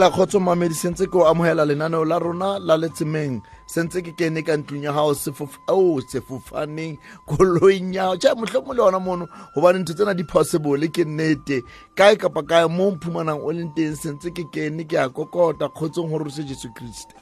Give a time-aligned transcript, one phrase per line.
[0.00, 4.40] hela kgotso mamedi sentse ke o amogela lenaneo la rona la letsemeng sentse ke kene
[4.42, 5.12] ka ntlong ya gago
[5.68, 6.96] o sefofaneng
[7.28, 11.60] koloing ya ja motlho mo le ona mono gobane ntho tsena di-possible ke nnete.
[11.94, 16.08] Kae kapa kae mo mphumanang o leng teng sentse ke kene ke ya kokota kgotsong
[16.08, 17.19] gore se jesu kriste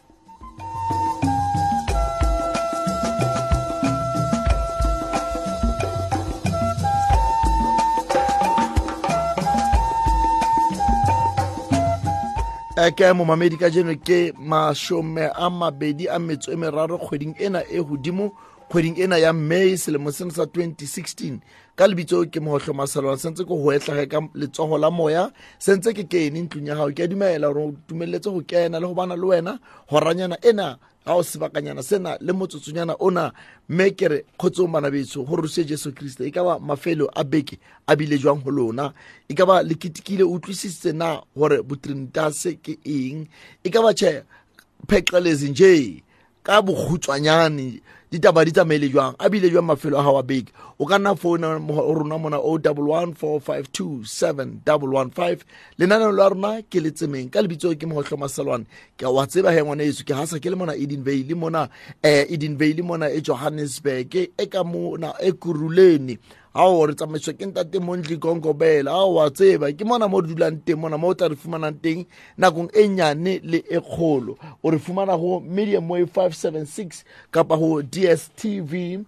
[12.79, 17.83] ke momamedi ka jeno ke masome a mabedi a metso e meraro kgweding ena e
[17.83, 18.31] godimo
[18.71, 21.43] kgweding ena ya may selemo sena sa 2016
[21.75, 26.07] ka lebitso ke mogotlho masalwana sentse ke go etlhage ka letsogo la moya sentse ke
[26.07, 28.95] ke ene ntlong ya gago ke a dumela gore o dumeletse go kena le go
[28.95, 29.59] bana le wena
[29.91, 33.33] goranyana ena ga o sebakanyana sena le motsotsonyana ona
[33.69, 36.21] mme ke re kgotsong bana betso go ruse jesu kriste.
[36.29, 38.93] E ka ba mafelo a beke a bile jwang go lona?
[39.29, 43.25] E ka ba le ketekile o utlwisisitse na gore botrinitase ke eng?
[43.65, 44.23] E ka ba tšhe
[44.89, 46.03] pheqelezi nje
[46.45, 47.81] ka bokhutswanyane
[48.13, 49.17] ditaba di tsamaile jwang?
[49.19, 50.53] A bile jwang mafelo a gago a beke?
[50.81, 55.11] O ka nna founa rona mona o double one four five two seven double one
[55.11, 55.45] five.
[55.79, 58.65] Lenaneo la rona ke letsemeng ka lebitso ke mogotlho maselwane
[58.97, 61.69] ke wa tseba he ngwana yeso ke gasa ke le mona eden vale mona
[62.05, 66.19] um eden vale mona e johannesburg e ka mona e kuruleni.
[66.55, 70.63] Ao re tsamaiswa ke ntate montli konkobela ao wa tseba ke mona mo re dulang
[70.65, 72.07] teng mona mo o tla re fumanang teng
[72.39, 74.39] nakong e nyane le e kgolo.
[74.63, 79.03] O re fumana go medium way 576 kapa go dstv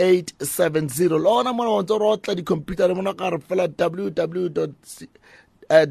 [0.00, 4.48] 870 le ona mona ontse re otla dicomputere mona ka re fela www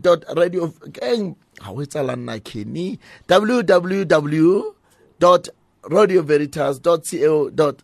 [0.02, 2.98] dot radio keng ga o e tsala nna kenny?
[3.30, 4.74] Www
[5.20, 5.50] dot
[5.84, 6.98] radio veritas co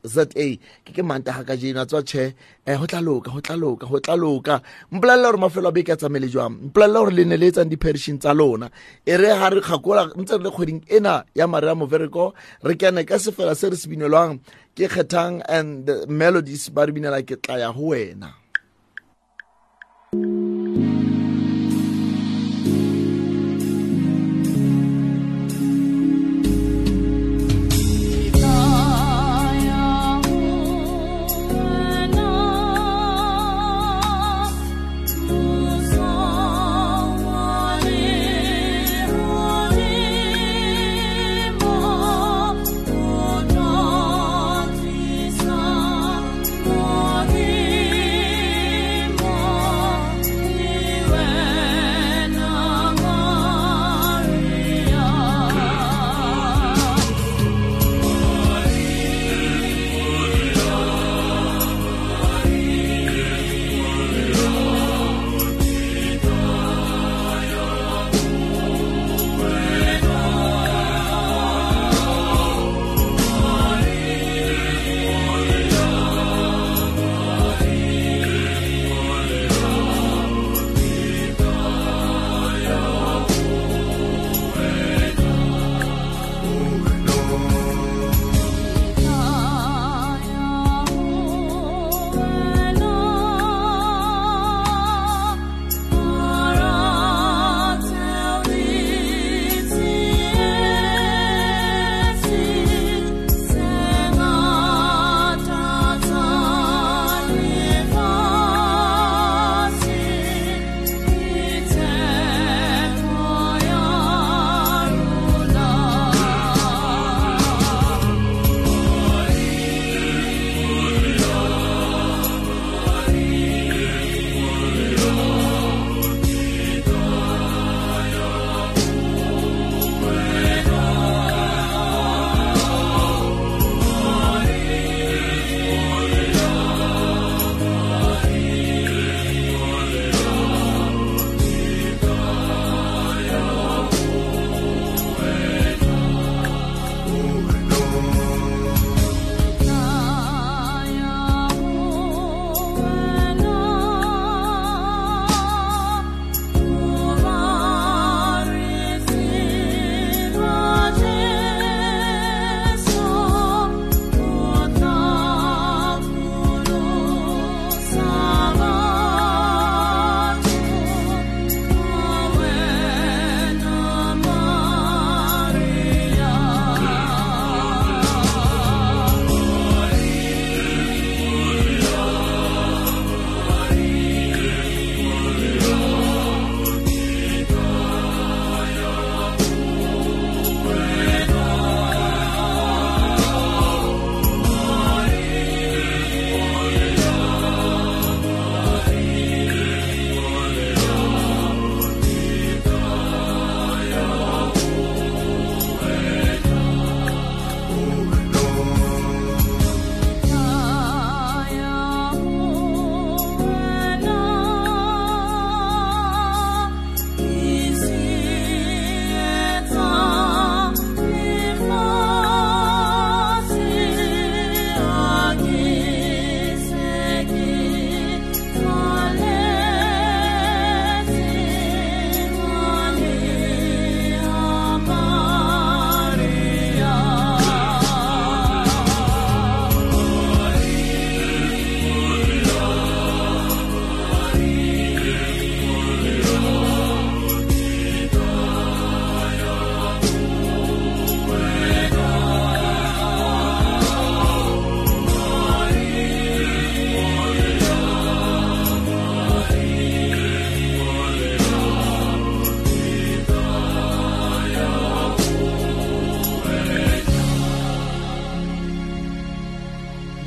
[0.04, 0.26] za.
[0.26, 2.34] Ke ke mantaga ka jeno a tswa tšhe
[2.68, 4.62] um go tla loka go tla loka go tla loka.
[4.92, 6.58] Mpolelela gore mafelo a beke a tsamaele jwang?
[6.70, 8.70] Mpolelela gore le ne le etsang di-perishon tsa lona.
[9.06, 12.34] E re ga re kgakola ntse re le kgweding ena ya mare ya movereko
[12.64, 14.40] re kene ka sefela se re se binelwang
[14.76, 18.36] ke kgethang and the melodies ba re binela ke tla ya go wena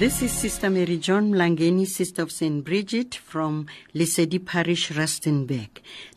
[0.09, 2.65] This is Sister Mary John Mlangeni, Sister of St.
[2.65, 5.69] Bridget from Lesedi Parish, Rustenburg.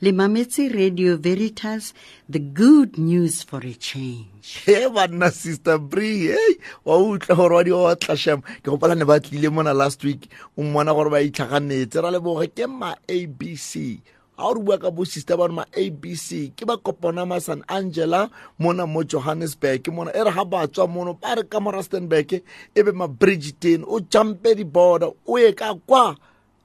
[0.02, 1.94] Limametsi Radio Veritas,
[2.30, 4.64] the good news for a change.
[4.66, 6.56] he banna sister bree hey
[6.86, 11.20] wa utlwa gore wa di wa tlasham ke gopala last week o mmona gore ba
[11.20, 14.00] itlhaganetse ra leboge abc
[14.38, 17.64] ga o re bua ka bo sister ba ma abc ke ba kopana ma san
[17.68, 18.30] angela
[18.60, 19.88] mona mo johannesburg.
[19.94, 22.42] Mona e re ga ba tswa mono ba re ka mo rustenburg
[22.76, 26.16] e be ma bridgeton o jumpe di-border o ye ka kwa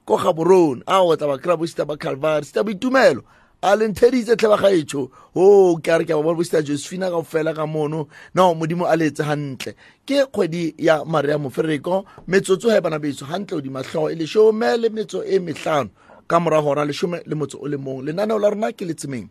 [0.05, 0.81] ko gaborone.
[0.87, 2.45] A o tla ba kry-a bo sister ba calvary.
[2.45, 3.23] Sister boitumelo.
[3.61, 7.09] A lentheditse tlhe ba gaetsho o ke a re ke a ba bona bosita josephina
[7.09, 8.07] ka fela ka mono.
[8.33, 9.73] No modimo a letse gantle
[10.05, 14.77] ke kgwedi ya maria mofereko metsotso ga e bana beso gantle o dimatlhogo e lesome
[14.77, 15.89] le metso e metlhano
[16.27, 18.03] ka morago gora lesome le motso o le mong.
[18.05, 19.27] Lenaneo la rona ke letsemeng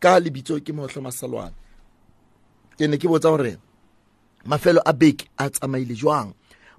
[0.00, 1.54] ka lebitso ke motlho masalwane.
[2.78, 3.56] Ke ne ke botsa gore
[4.44, 6.34] mafelo a beke a tsamaile jwang?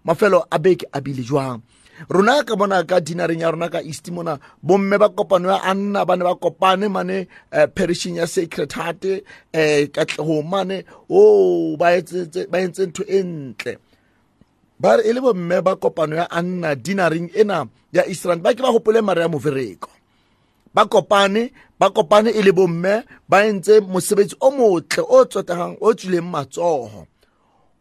[0.06, 1.62] Mafelo a beke a bile jwang?
[2.10, 6.06] Rona ka bona ka dinareng ya rona ka east mona bomme ba kopano ya anna
[6.06, 9.22] ba ne ba kopane mane uh, perishing ya sacred heart um
[9.94, 13.78] katlego mane o ba entse ntho e ntle
[14.82, 18.62] ba re e le bomme ba kopano ya anna dinareng ena ya israel ba ke
[18.66, 19.90] ba gopole mare ya mofereko.
[20.74, 25.94] Ba kopane ba kopane e le bomme ba entse mosebetsi o motle o tsotegang o
[25.94, 27.06] tswileng matsogo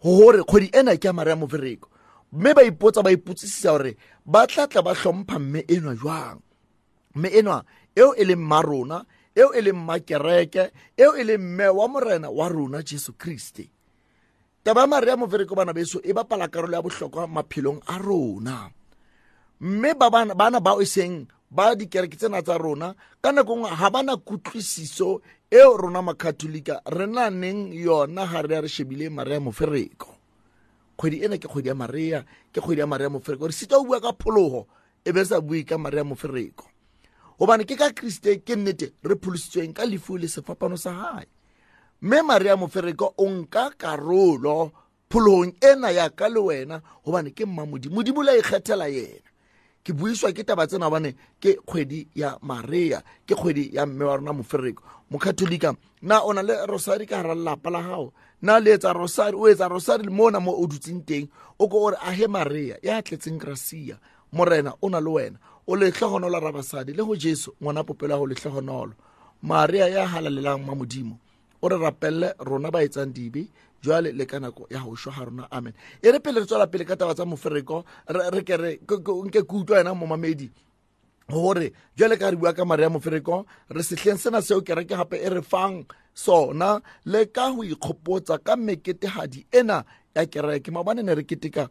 [0.04, 1.88] gore kgwedi ena ke ya mare ya mofereko.
[2.32, 3.96] Mme ba ipotsa ba ipotsisisa gore
[4.26, 6.38] ba tlatla ba hlompha mme enwa jwang?
[7.16, 7.64] Mme enwa
[7.96, 9.04] eo e leng mma rona
[9.34, 10.68] eo e leng mmakereke
[11.00, 13.72] eo e leng mme wa morena wa rona jesu kriste
[14.64, 18.70] taba ya mare ya mofereko bana beso e bapala karolo ya bohlokwa maphelong a rona.
[19.60, 24.16] Mme bana bao e seng ba dikereke tsena tsa rona ka nako ngwe ga bana
[24.16, 25.20] kutlwisiso
[25.50, 30.16] eo rona makatholika re na neng yona ga re ya re shebile mare ya mofereko.
[30.96, 33.46] Kgwedi ena ke kgwedi ya maria ke kgwedi ya maria mofereko.
[33.46, 34.66] Re sita o bua ka phologo
[35.04, 36.68] e be sa bue ka maria mofereko.
[37.40, 41.39] Gobane ke ka kriste ke nnete re pholositsweng ka lefu le sefapano sa gae
[42.02, 44.70] mme maria mofereko o nka karolo
[45.10, 47.94] phologong ena ya ka le wena gobane ke mmamodimo.
[47.94, 49.28] Modimo la ikgethela yena.
[49.84, 54.16] Ke buiswa ke taba tsena gobane ke kgwedi ya maria ke kgwedi ya mme wa
[54.16, 54.82] rona mofereko.
[55.10, 59.36] Mokatholika na o na le rosari ka gara lelapa la gago na le etsa rosari
[59.36, 61.28] o etsa rosari mona mo o dutseng teng?
[61.58, 63.98] O ko ore ahe maria ya tletseng gracia.
[64.32, 65.38] Morena o na le wena.
[65.66, 68.94] O letlhogonolo ra basadi le go jesu ngwana popelo ya go letlhogonolo
[69.42, 71.18] maria ya halalelang ma modimo
[71.62, 73.48] o re rapelle rona ba etsang dibe
[73.82, 75.48] jwale le ka nako ya shwa ga rona.
[75.50, 75.72] Amen.
[76.02, 79.54] E re pele re tswela pele ka taba tsa mofereko re ke re nke ke
[79.54, 80.50] utlwa ena momamedi
[81.30, 85.16] gore jwale ka re bua ka mare ya mofereko re setlheng sena seo kereke gape
[85.16, 90.70] e re fang sona le ka go ikgopotsa ka meketehadi ena ya kereke.
[90.70, 91.68] Maobane ne re keteka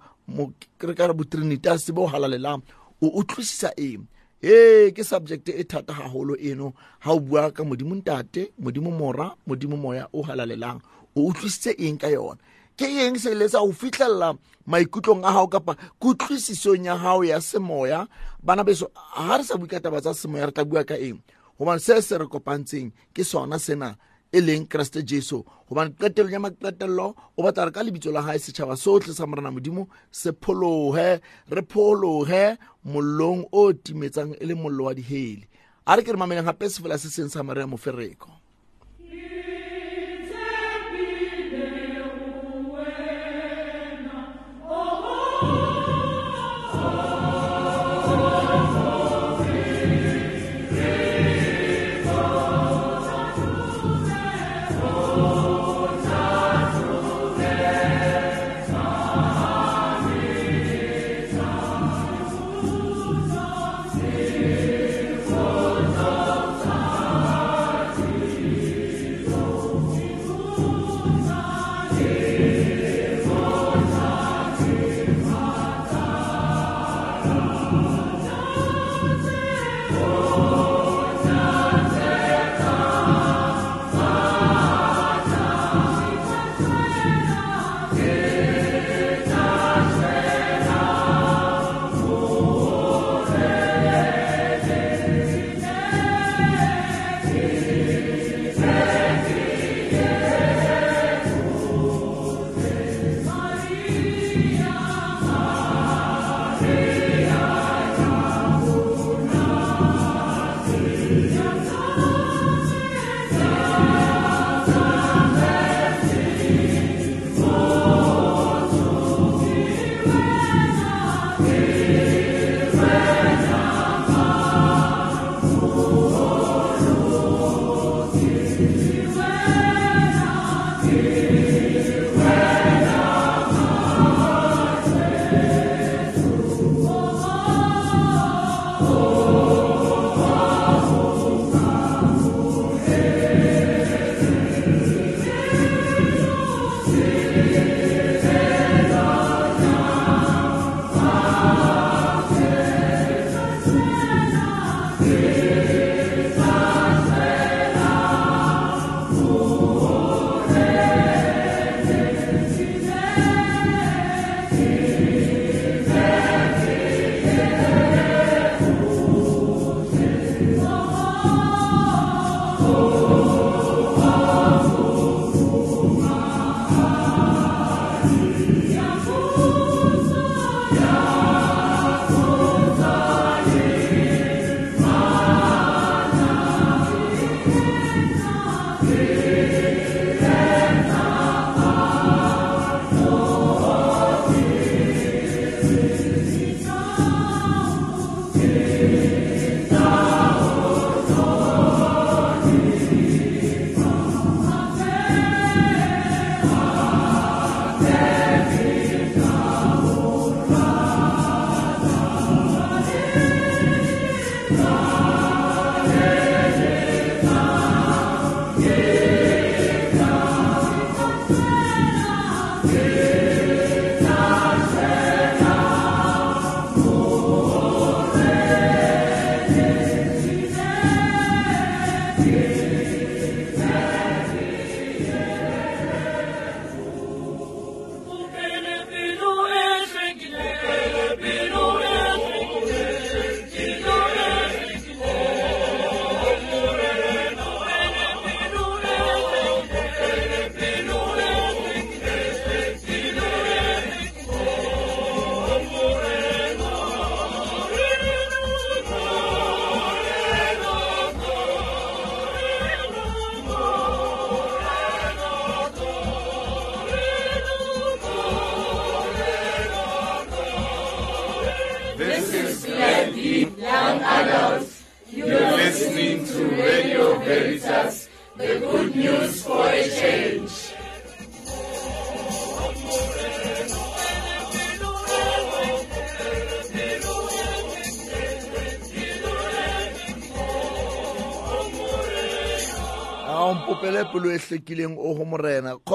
[0.82, 2.62] re ka re botrinitas bo halalelang
[3.02, 4.08] o utlwisisa eng
[4.44, 6.74] ee ke subject e thata gagolo eno.
[7.04, 10.82] Ga o bua ka modimo ntate modimo mora modimo moya o halalelang.
[11.16, 12.40] O utlwisitse eng ka yona?
[12.78, 17.42] Ke eng se ile sa go fitlhelela maikutlong a gago kapa kutlwisisong ya gago ya
[17.42, 18.08] semoya?
[18.44, 21.20] Bana beso ga re sa bue ka taba tsa semoya re tla bua ka eng?
[21.60, 23.98] Gobane se se re kopantseng ke sona sena
[24.32, 25.44] e leng keresete jesu.
[25.68, 29.52] Gobane qetelong ya maqetelelo o batla re ka lebitso la gae setšhaba sotlhe sa morena
[29.52, 35.46] modimo se phologe re phologe mollong o timetsang e le mollo wa diheli.
[35.86, 38.39] A re ke re mameleng gape sefela se seng sa maria mofereko.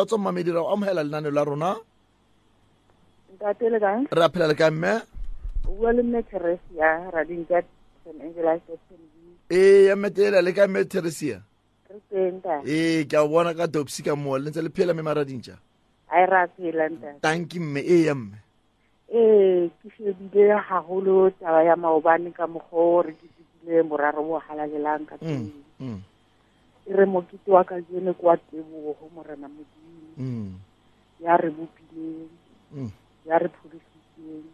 [0.05, 1.77] Kgotsa mamedi ra amogela lenane la rona
[3.35, 4.93] ntate le kae re a phela le ka mme
[5.65, 9.15] bua le mme teresia radinka st angela fnb
[9.51, 14.17] ee ya mmeteela le ka mme re ta ee ke a bona ka dopsi ka
[14.17, 15.57] moa le ntse le phela mme maradintša
[16.13, 18.37] a e ra phela ntate tanki mme ee ya mme
[19.09, 24.39] ee ke shebile haholo taba ya maobane ka mokgwa o re ke tsebile moraro bo
[24.39, 25.49] halalelang ka Mm, teng
[25.81, 26.14] mm, e
[26.87, 30.13] re mokete wa ka jene ke wa tebogo morena modimo.
[30.17, 30.59] Mm,
[31.21, 32.31] ya re bopileng.
[32.73, 32.91] Mm,
[33.25, 34.49] ya re phodisitseng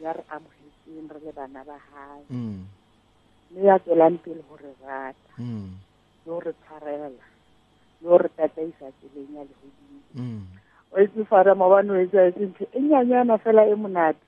[0.00, 2.64] ya re amogetseng re le bana ba gae mm,
[3.50, 5.32] mme ya tswelang pele go re rata.
[5.38, 5.72] Mm,
[6.26, 7.22] le go re tshwarela le
[8.02, 10.44] go re tataisa tseleng ya legodimo
[10.92, 14.20] o itse fara maobane o etsa etse ntho e nyanyana fela e monate.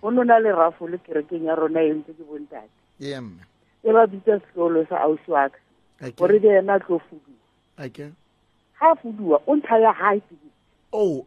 [0.00, 2.68] Go nona le rafo le kerekeng ya rona e ntse ke bontate
[3.00, 3.16] ee
[3.82, 5.58] e ba bitsa setlolo sa ausi wa ka
[6.16, 8.10] gore le ena tlo fuduwa.
[8.72, 10.50] Ha fuduwa o ntsha ya hae tekete
[10.92, 11.24] oh.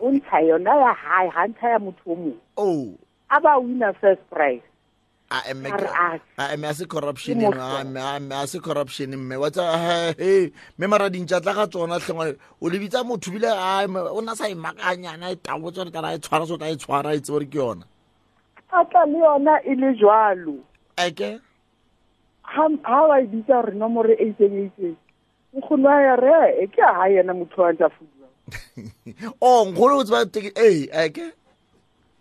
[0.00, 2.94] O ntsha yona ya hae ha ntsha ya motho o mongwe oh.
[3.30, 4.62] A ba winner first prize.
[5.54, 9.36] Mme a se corruption mme a se corruption mme.
[9.36, 13.86] Wa tsa he mme maradintša tla ga tsona hlengwa o le bitsa motho bile a
[14.12, 17.20] o na sa imakanyana e tabotse gore kana e tshwara so ta e tshwara e
[17.20, 17.84] tse gore ke yona.
[18.70, 20.58] A tla le yona e le jwalo.
[20.96, 21.40] Eke ha
[22.44, 24.96] ha wa e bitsa gore nomoro e itseng e itseng
[25.56, 28.14] nkgono a ya re e ke a yena motho wa ntsa fuduwa
[29.40, 31.32] o nkgolo o tseba teke ee eke.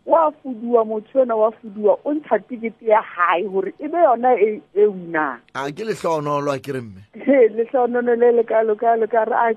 [0.05, 4.35] Wa fuduwa motho ena wa fuduwa o ntsha tikete ya hae gore e be yona
[4.35, 7.01] e e winang a ke letlhoonolo a kere mme.
[7.25, 9.53] He letlhonono le le kalo kalo ka re a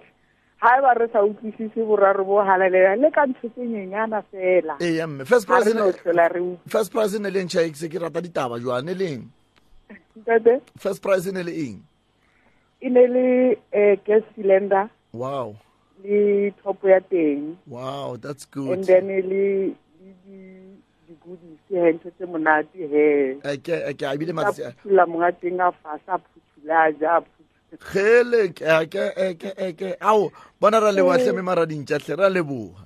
[0.62, 4.78] ha e ba re sa utlwisise boraro bo halalela le ka ntho tse nyenyana fela.
[4.80, 5.24] Ee ya mme.
[5.24, 9.26] First ga prize ne- re e le ntšha ke rata ditaba jwane leng
[10.16, 11.82] ntate first prize e ne le eng
[12.80, 14.88] e ne le um gas cylinder.
[15.12, 15.56] Wow.
[16.04, 17.56] Le thopo ya teng.
[17.66, 19.74] Wow that's and good then le le
[20.24, 20.76] di-
[21.08, 23.34] di-goodies he ntho tse monate he.
[23.42, 27.76] Phuthula monga teng a fasa phuthula a ja a phuthula.
[27.92, 29.96] Gele eke eke eke.
[30.00, 30.30] Ao
[30.60, 32.85] bona ra leboatlhe mme maradintšatlhe ra leboga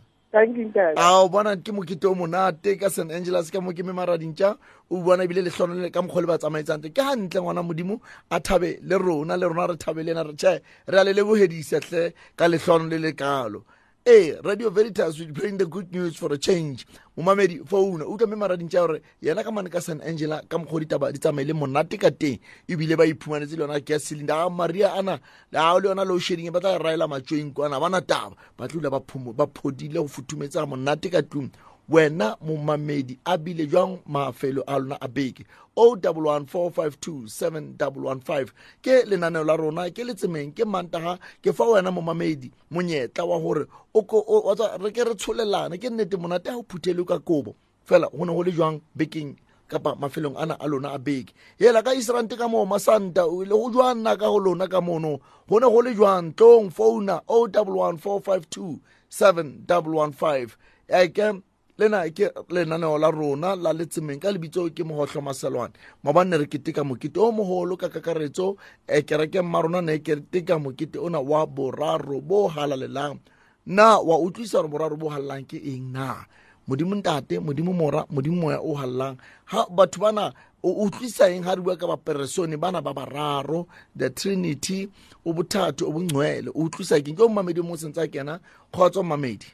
[1.29, 4.55] bona ke mokete o monate ka st angeles ka mo ke me maradintša
[4.91, 7.99] o bona ebile letlhono le ka mokgwa le ba tsamaetsang te ke gantle ngwana modimo
[8.31, 11.13] a thabe le rona le rona re thabe le ena re tšhe re a le
[11.19, 13.67] lebogedisatlhe ka letlhono le le kalo
[14.07, 16.87] ee radio veritas we playing the good news for a change.
[17.17, 21.13] Momamedi founa utlwa mme maradintša gore yena ka mane ka st angela ka mokgwa ditaba
[21.13, 22.39] di tsamaile monate ka teng.
[22.69, 25.21] Ebile ba iphumanetse le yona gas cylinder a maria ana
[25.53, 28.37] le ao le yona low shedding ba tla raela matsoeng kwana bana taba.
[28.57, 31.51] Ba ba phumo- ba phodile go futhumetsega monate ka tlung
[31.91, 35.45] wena momamedi a bile jwang mafelo a lona a beke.
[35.77, 38.53] O double one four five two seven double one five.
[38.83, 43.67] Ke lenaneo la rona ke letsemeng ke mantaga ke fa wena momamedi monyetla wa gore
[43.95, 47.57] re ke re tsholelane ke nnete monate a o phuthele ka kobo.
[47.87, 49.37] Fela go ne go le jwang bekeng
[49.69, 51.33] kapa mafelong ana a lona a beke?
[51.59, 55.19] Hela ka iserante ka moo masanta le go jwa nna ka go lona ka mono.
[55.49, 56.35] Go ne go le jwang?
[56.37, 60.57] Tlong founa o double one four five two seven double one five.
[60.89, 61.43] Eke
[61.81, 65.73] lena ke lenaneo la rona la letsemeng ka lebitso ke mogotlho maselwane.
[66.05, 70.99] Mabanne re keteka mokete o mogolo ka kakaretso e kerekeng ma rona ne keteka mokete
[71.01, 73.19] ona wa boraro bo halalelang.
[73.67, 76.27] Na wa utlwisa gore boraro bo halelang ke eng na?
[76.69, 79.17] Modimo ntate modimo mora modimo moya o halelang
[79.47, 83.67] ha batho bana o utlwisa eng ha re bua ka baperesone bana ba bararo
[83.97, 84.89] the trinity
[85.25, 88.39] o bothati o bongcwele o utlwisa keng ke o mmamedi mo sentse a kena
[88.71, 89.49] kgotsa mmamedi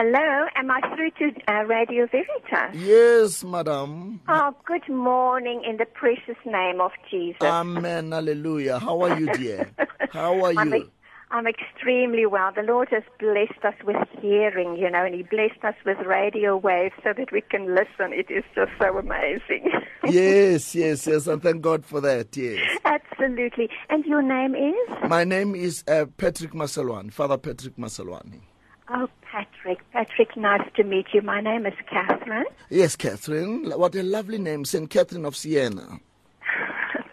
[0.00, 2.74] Hello, am I through to uh, Radio Veritas?
[2.74, 7.40] yes madam Oh, good morning in the precious name of Jesus.
[7.42, 9.70] amen hallelujah how are you dear
[10.12, 10.90] how are I'm, you
[11.30, 12.52] I'm extremely well.
[12.54, 16.56] The Lord has blessed us with hearing, you know, and He blessed us with radio
[16.58, 18.12] waves so that we can listen.
[18.12, 19.70] It is just so amazing.
[20.04, 23.70] yes yes yes and thank god for that yes Absolutely.
[23.88, 25.08] And your name is?
[25.08, 28.40] my name is uh, patrick maselwane father patrick maselwane
[28.88, 29.80] Oh, Patrick.
[29.92, 31.20] Patrick, nice to meet you.
[31.20, 32.46] My name is Catherine.
[32.70, 33.70] Yes, Catherine.
[33.70, 34.88] What a lovely name, St.
[34.88, 36.00] Catherine of Siena.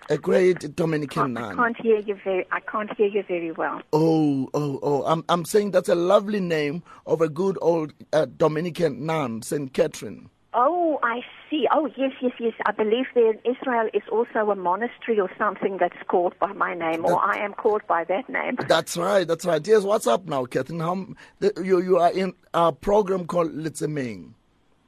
[0.09, 1.57] A great Dominican I nun.
[1.57, 2.45] can't hear you very.
[2.49, 3.81] I can't hear you very well.
[3.91, 5.03] Oh, oh, oh.
[5.05, 9.73] I'm, I'm saying that's a lovely name of a good old uh, Dominican nun, St.
[9.73, 10.29] Catherine.
[10.55, 11.67] Oh, I see.
[11.71, 12.53] Oh, yes, yes, yes.
[12.65, 16.73] I believe there in Israel is also a monastery or something that's called by my
[16.73, 18.57] name, or I am called by that name.
[18.67, 19.27] That's right.
[19.27, 19.65] That's right.
[19.65, 19.83] Yes.
[19.83, 20.79] What's up now, Catherine?
[20.79, 21.07] How
[21.39, 24.33] the, you you are in a program called Litzeming.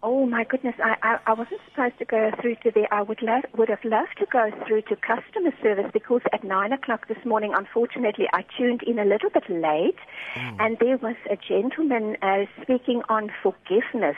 [0.08, 0.76] Oh my goodness!
[0.78, 2.88] I, I I wasn't supposed to go through to there.
[2.94, 6.72] I would love would have loved to go through to customer service because at nine
[6.74, 9.98] o'clock this morning, unfortunately, I tuned in a little bit late,
[10.60, 14.16] and there was a gentleman uh, speaking on forgiveness.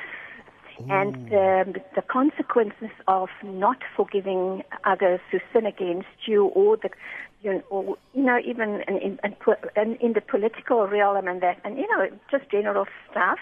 [0.90, 6.90] And um, the consequences of not forgiving others who sin against you, or the,
[7.42, 11.28] you know, or, you know even in, in, in, po- in, in the political realm
[11.28, 13.40] and that, and you know, just general stuff.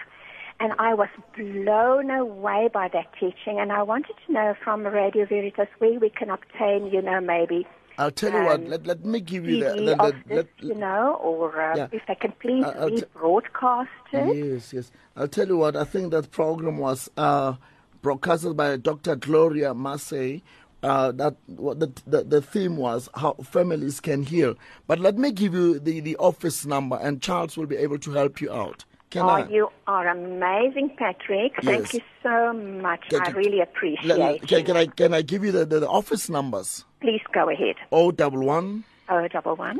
[0.58, 5.26] And I was blown away by that teaching, and I wanted to know from Radio
[5.26, 7.66] Veritas where we can obtain, you know, maybe
[7.98, 8.60] I'll tell you what.
[8.60, 11.14] Um, Let let me give you the, CD the, of the this, let, you know,
[11.22, 11.88] or uh, Yeah.
[11.92, 14.36] if they can please I- I'll rebroadcast it.
[14.52, 14.90] Yes, yes.
[15.16, 17.54] I'll tell you what, I think that program was uh,
[18.02, 19.16] broadcasted by Dr.
[19.16, 20.42] Gloria Massey.
[20.82, 24.54] Uh, that what the, the the theme was how families can heal.
[24.86, 28.10] But let me give you the, the office number, and Charles will be able to
[28.12, 28.84] help you out.
[29.10, 29.48] Can Oh, I?
[29.48, 31.52] you are amazing, Patrick.
[31.62, 31.64] Yes.
[31.64, 33.02] Thank you so much.
[33.08, 34.48] Can- I really appreciate it.
[34.48, 36.84] can, can I can I give you the, the, the office numbers?
[37.00, 37.76] Please go ahead.
[37.92, 39.78] O double one Oh, double one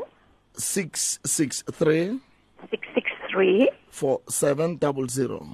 [0.53, 2.19] six six three
[2.71, 5.45] six six three four seven double zero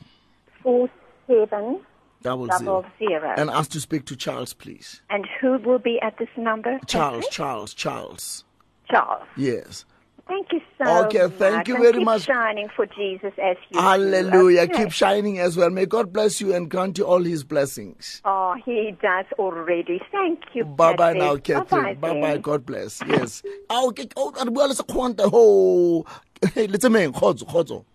[0.62, 0.90] four
[1.28, 1.82] seven
[2.22, 2.86] double double zero.
[3.00, 3.34] zero.
[3.36, 5.02] And ask to speak to Charles, please.
[5.10, 6.80] And who will be at this number?
[6.88, 7.28] Charles?
[7.30, 8.44] Charles, Charles.
[8.90, 9.24] Charles.
[9.36, 9.86] Yes.
[10.28, 11.32] Thank you so Okay, much.
[11.34, 12.22] thank you and very keep much.
[12.24, 14.62] shining for Jesus as you do, Hallelujah.
[14.62, 14.84] okay?
[14.84, 15.70] Keep shining as well.
[15.70, 18.22] May God bless you and grant you all his blessings.
[18.24, 20.00] Oh, he does already.
[20.12, 20.64] Thank you.
[20.64, 21.36] Bye bye now.
[21.36, 22.00] Catherine.
[22.00, 22.38] Bye bye.
[22.38, 23.02] God bless.
[23.06, 23.44] Yes.
[23.70, 24.08] Ah, okay.
[24.16, 26.06] Oh, re bua le sekgonta ho.
[26.54, 27.86] Hey, let's meng khotso khotso.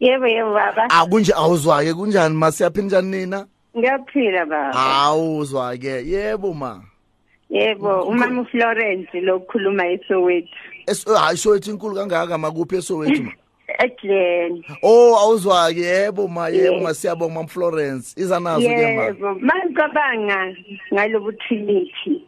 [0.00, 3.48] yebo yebo baba Ah kunje awuzwa ke kunjani masiyaphini njani nina?
[3.76, 6.04] ngiyaphila baba Awuzwa ke.
[6.06, 6.80] Yebo ma.
[7.50, 10.48] Yebo umama uFlorence lokukhuluma eSoweto
[10.86, 13.32] Es hayi sowethi inkulu kangaka makuphi esowethu ma.
[13.84, 18.14] eGlen Oh awuzwa yebo ma yebo ma siyabonga mam Florence.
[18.16, 19.02] Iza nazo ke ma.
[19.04, 20.54] yebo mangicabanga
[20.94, 22.22] ngalobu trinity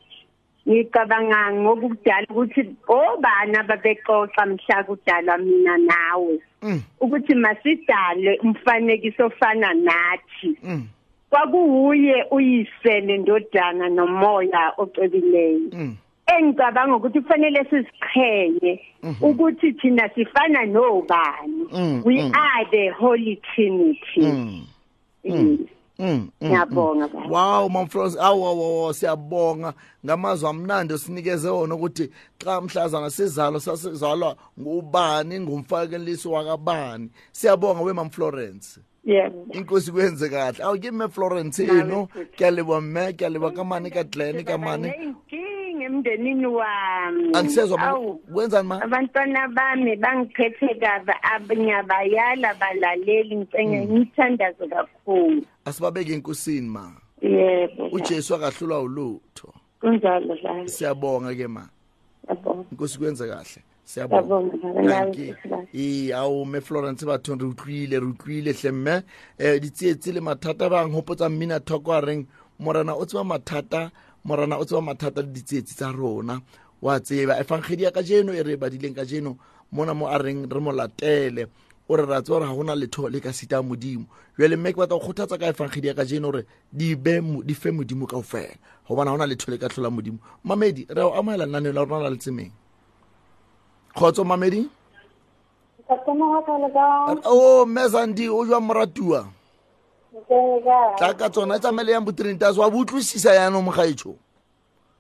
[0.69, 6.83] ngicabanga ngokudala ukuthi obani ababexoxa mhla kudala mina nawe Mm.
[7.01, 10.89] ukuthi masidale umfanekiso ofana nathi Mm.
[11.31, 15.97] Kwakuwuye uyise nendodana nomoya ocwebileyo Mm.
[16.27, 18.81] engicabanga ukuthi kufanele siziqhenye
[19.21, 21.65] ukuthi thina sifana nobani.
[21.73, 22.35] Mhm, we mhm.
[22.35, 24.21] are the holy trinity.
[24.21, 24.67] Mm.
[25.25, 25.67] Mm.
[25.99, 27.29] mm, ngiyabonga baba.
[27.29, 29.75] Wow Mom Florence awu siyabonga.
[30.07, 37.11] Ngamazwi amnandi osinikeze wona ukuthi xa mhlazana sizalo sasizalwa ngubani ngumfakeliso wakabani.
[37.33, 38.81] Siyabonga we Mom Florence.
[39.05, 39.47] Yebo.
[39.53, 40.63] Inkosi kwenze kahle.
[40.65, 42.37] Awu kimi Florence Nawe ino futhi.
[42.37, 44.89] kyalebwa mme kyalebwa kamani ka Glen kamani?
[44.89, 47.31] inkinga emndenini wami.
[47.35, 48.83] Angisezwa Awu, kwenzani ma?
[48.83, 53.93] Abantwana bami bangiphethe kabi abanyabayala balaleli ngicenge Mm.
[53.99, 55.43] ngithandaze kakhulu.
[55.65, 56.93] Asibabeke inkosini ma?
[57.23, 57.89] Yebo.
[57.93, 59.55] uJesu akahlulwa ulutho.
[59.81, 61.69] Kunjalo la siyabonga ke ma.
[62.29, 63.63] Yabonga inkosi kwenze kahle.
[65.75, 69.03] Ee ao mme florence bathong re utlwile re utlwile hle mme.
[69.41, 72.27] Um ditsietsi le mathata ba nghopotsa mmina thoko a reng
[72.59, 73.91] morena o tseba mathata
[74.25, 76.41] morena o tseba mathata le ditsietsi tsa rona.
[76.83, 79.37] Wa tseba efangedi ya ka jeno e re badileng ka jeno
[79.73, 81.47] mona mo a reng re mo latele.
[81.89, 84.05] O re ra tseba gore ga gona letho le ka sita modimo.
[84.39, 88.07] Jale mme ke batla go kgothatsa ka efangedi ya ka jeno gore di fe modimo
[88.07, 88.53] kao fela
[88.87, 90.19] gobana ga gona letho le ka tlhola modimo.
[90.45, 92.53] Mamedi re o amogela naneo la rona la letsemeng
[93.99, 94.71] kgotso mamedi?
[97.25, 99.27] O mme sandi o jwa moratiwa
[100.97, 104.15] tla ka tsona e tsamele yang botrinitas wa boutlwisisa yanong mogaetsho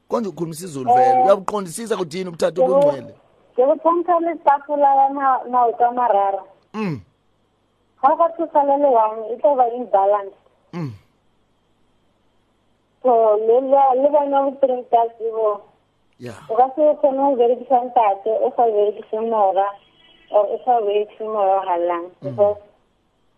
[0.09, 0.87] konje ukhulumisisa eh.
[0.87, 3.15] oluvele uyabuqondisisa kuthini ubuthatha obungcwele
[3.53, 6.43] ndikuthankala itafula yanawukamarara
[6.75, 7.01] um mm.
[8.03, 10.37] ga kathi usalele one itova imbalance
[10.73, 10.93] um mm.
[13.03, 15.68] so le bona botrinitas ibo
[16.51, 19.71] ukaseyofuna uberekisa ntate usaberekisa umora
[20.31, 22.61] or usaberekisa umora ohalang because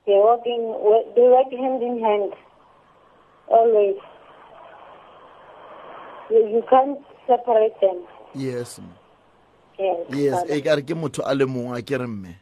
[0.06, 0.74] they working
[1.14, 2.32] they work hand in hand
[3.48, 3.96] always
[6.30, 7.98] you, can't separate them
[8.34, 8.80] yes
[9.78, 12.34] yes yes e ka re ke motho a le mongwe a ke re mme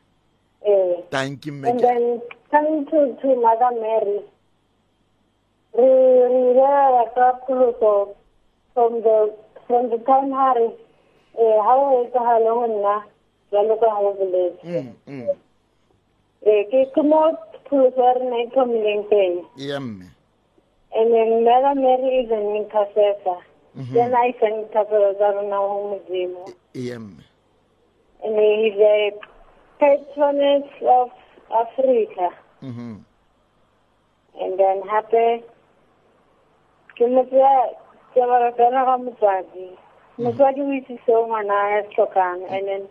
[1.11, 2.21] thank you and then
[2.51, 4.21] coming to to mother mary
[5.75, 5.91] re
[6.31, 8.15] re ya ka pholoso
[8.75, 9.35] from the
[9.69, 10.73] from the Time Harris
[11.39, 13.05] eh, haweka lona
[13.53, 14.93] jalo ka halobeletse
[16.43, 17.37] eh ke komo
[17.69, 23.41] pulver na iphumileng teng yeah and then Mother Mary is an intercessor
[23.93, 26.97] then I can cover that on our home demo yeah
[28.25, 29.13] and he's a
[29.79, 31.11] patroness of
[31.53, 32.29] Africa
[32.63, 32.95] mm -hmm.
[34.41, 35.45] and then happy
[36.97, 37.23] ke mo
[38.15, 39.67] Siyabarabana ka muzwadi.
[40.19, 42.43] Muzwadi wisi se umana ya e chokan.
[42.51, 42.89] And e then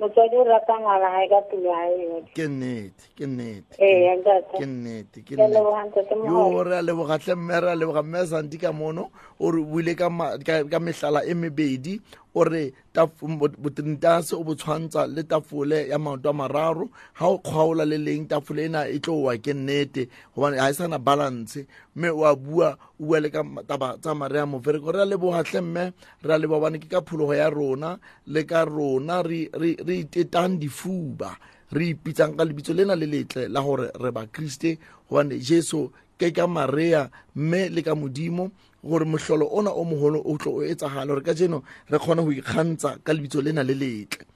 [0.00, 2.32] muzwadi urata ngala haika e tuliayi yote.
[2.34, 3.76] Ke nnete, ke nnete.
[3.78, 4.58] Eh, ya gata.
[4.58, 5.42] Ke nnete, ke nnete.
[5.42, 6.24] Ya leboga ntate mo.
[6.24, 9.94] Yo ore a leboga tle mmere a leboga mme Santi ka mono o re buile
[9.94, 10.08] ka
[10.70, 12.00] ka mehlala e mebedi
[12.34, 16.90] o re taf- mo- botrinitase o bo tshwantsha le tafole ya maoto a mararo.
[17.18, 20.74] Ga o kgaola le leng tafole ena e tlo wa ke nnete gobane ga e
[20.74, 21.66] sana balance.
[21.96, 25.60] Mme wa bua o bua le ka ma- taba tsa maria mofereko re a lebogatlhe
[25.60, 29.76] mme re a leboga bane ke ka phologo ya rona le ka rona re re-
[29.86, 31.36] re itetang difuba.
[31.72, 36.32] Re ipitsang ka lebitso lena le letle la gore re ba kriste gobane jesu ke
[36.34, 38.50] ka maria mme le ka modimo
[38.84, 42.30] gore mohlolo ona o mogolo o tlo o etsagale gore ka jeno re kgone go
[42.30, 44.26] ikgantsha ka lebitso lena le letle.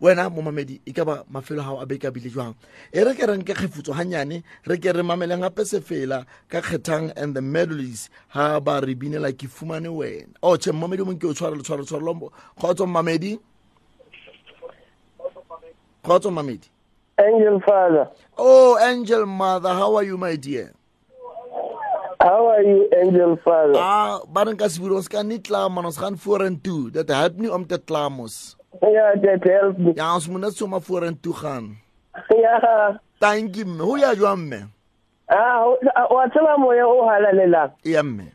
[0.00, 2.54] Wena momamedi e ka ba mafelo a gago a beke a bile jwang?
[2.92, 7.36] E re ke renke kgefutso gannyane re ke re mameleng gape sefela ka kgethang and
[7.36, 10.34] the medleys ga ba re binela ke fumane wena.
[10.42, 12.32] Oh, o che mmamedi mong ke o tshwara letshwaro letshwaro lombo.
[12.58, 13.38] Kgotso mmamedi?
[16.02, 16.68] Kgotso mmamedi?
[17.18, 20.72] Angel Father, Oh, Angel Mother, how are you, my dear?
[22.22, 23.74] How are you, angel father?
[23.74, 26.94] Ah, baran kasbiro skan ni tlamanos kan four and two.
[26.94, 28.54] That help nie om te tlamos.
[28.78, 29.98] Yeah, that help me.
[29.98, 31.82] Ja, ons moet net sommer four and two gaan.
[32.30, 33.02] Yeah.
[33.18, 33.66] Thank you.
[33.66, 34.70] Hoe ja jou amme?
[35.26, 35.66] Ah,
[36.14, 37.74] wa tsela moya o halalela.
[37.82, 38.30] Yeah, mme.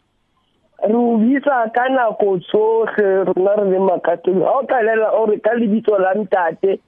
[0.83, 5.51] re o bitsa ka nako tsotlhe rona re le makatoli Ha o tlalela re ka
[5.57, 6.79] lebitso la ntate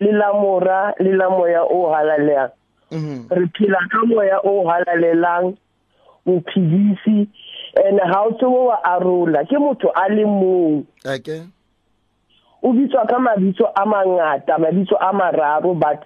[0.00, 2.52] le la mora le la moya o halalelang
[2.90, 3.28] mhm.
[3.30, 5.56] re phila ka moya o halalelang
[6.28, 7.28] bophedisi
[7.84, 10.84] and ga o tsebo wa arola ke motho a le mong
[11.16, 11.42] Okay.
[12.62, 16.04] o bitswa ka mabitso a mangata mabitso a mararo but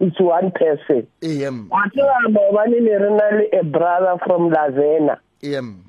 [0.00, 1.68] it's one person Em.
[1.70, 5.80] wa tseba maobane ne re na le a brother from lavena Em.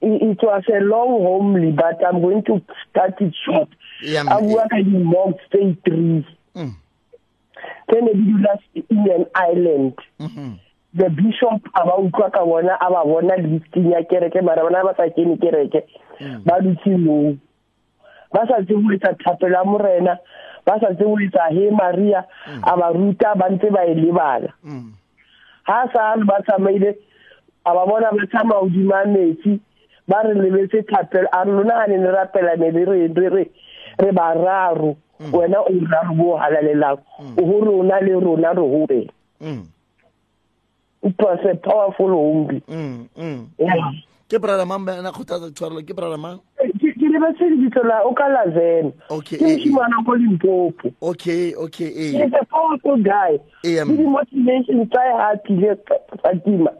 [0.00, 3.68] it it was a long homely but i'm going to start it short
[4.02, 6.24] Yeah, a bua ka di-mog state trees
[6.56, 6.72] Mm.
[7.90, 8.54] ke ne di dula
[8.88, 10.56] in an island Mhm.
[10.94, 14.84] The bishop a ba utlwa ka bona a ba bona listing ya kereke mara bona
[14.84, 15.86] ba sa kene kereke.
[16.44, 17.36] Ba dutse moo.
[18.32, 20.18] Ba sa tse go etsa thapelo ya morena
[20.66, 22.26] ba sa tse go etsa he maria
[22.62, 24.50] a ba ruta ba ntse ba e lebala.
[24.64, 24.92] Mm.
[25.64, 26.96] ha sa re ba tsamaile
[27.64, 29.60] a ba bona ba tsamaya hodima metsi
[30.08, 33.44] ba re lebetse thapelo a re lona ga ne le rapelane le re re re
[33.98, 34.96] re bararo.
[35.20, 36.98] Wena o raro bo halalelang.
[37.38, 39.64] O go rona le rona re gopela Mm.
[41.02, 43.08] It was a powerful homely Mm.
[43.16, 43.48] Mm.
[43.58, 43.92] Yeah.
[44.28, 46.40] Ke brother mang ba na khothatsa tshwarelo ke brother mang?
[46.58, 49.56] ke ke lebetse lebitso la o ka lazena Okay, ke eh, eh.
[49.58, 52.12] moshimana ko limpopo Okay, okay, eh.
[52.24, 55.74] he's a powerful guy Eh, le di-motivation tsa e ha tlile
[56.22, 56.70] fatima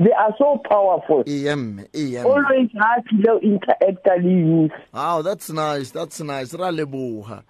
[0.00, 1.84] they are so powerful Em.
[1.94, 2.26] Em.
[2.26, 5.90] always ha tlile o interacta le youth Wow, that's nice.
[5.92, 6.54] That's nice.
[6.54, 7.42] Ra leboga.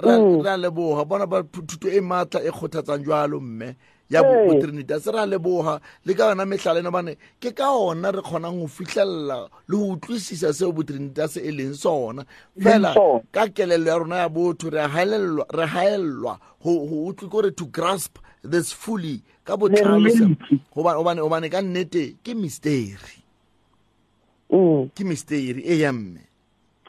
[0.00, 0.44] Ra Mm.
[0.44, 1.04] ra leboga.
[1.08, 3.74] Bona ba thuto e matla e kgothatsang jwalo mme.
[4.12, 4.44] Ya Ee.
[4.46, 4.92] bo Trinity.
[5.00, 8.66] Se ra leboga le ka yona mehlala ena bane ke ka ona re kgonang go
[8.68, 12.22] fihlella le go utlwisisa seo bo Trinity se e leng sona.
[12.60, 12.92] Fela
[13.32, 18.72] ka kelello ya rona ya botho re re haellwa ho ho kore to grasp this
[18.72, 20.60] fully ka botlalo se- reality.
[20.76, 23.24] hobane hobane hobane ka nnete ke mystery.
[24.52, 26.20] Mm, Ke mystery e ya mme.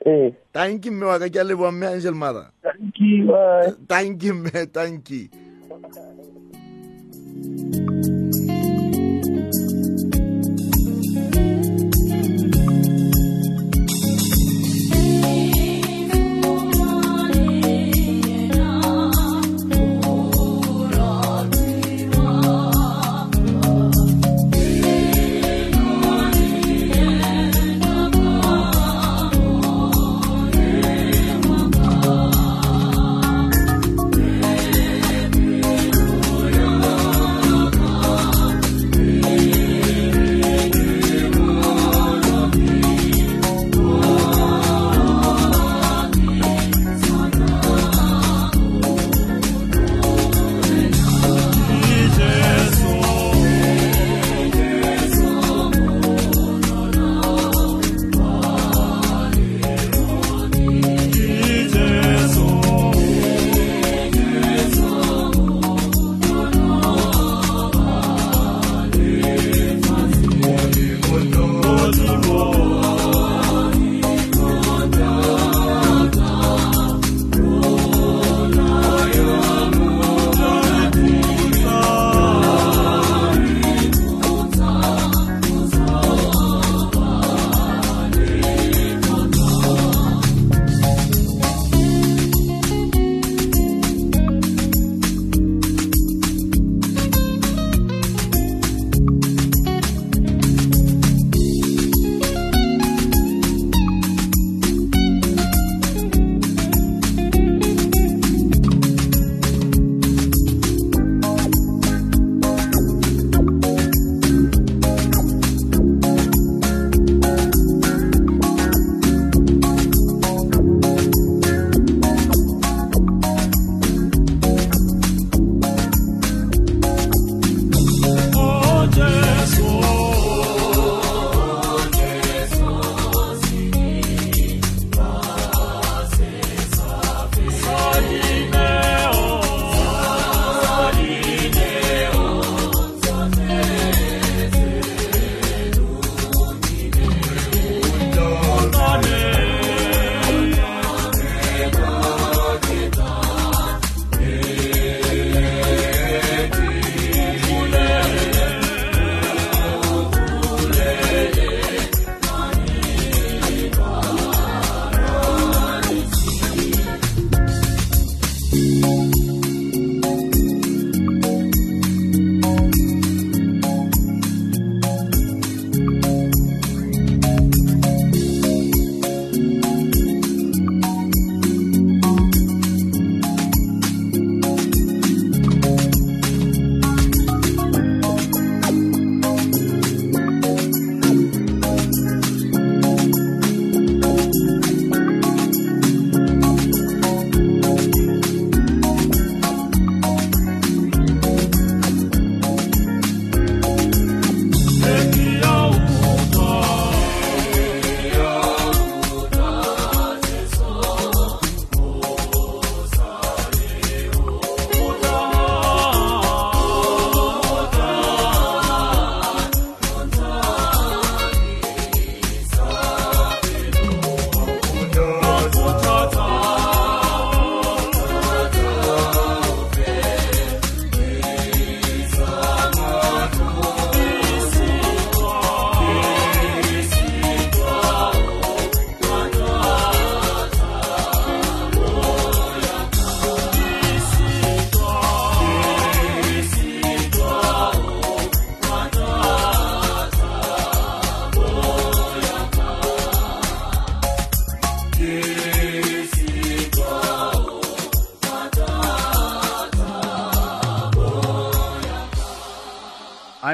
[0.05, 0.33] eh.
[0.51, 2.51] Thank you mme wa ka ke a leboga mme Angel Mother.
[3.87, 4.43] Thank you.
[4.73, 5.29] Thank you.
[7.43, 8.22] Thank you.